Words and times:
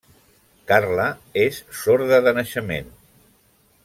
Carla 0.71 1.05
és 1.43 1.59
sorda 1.81 2.21
de 2.29 2.33
naixement. 2.39 2.91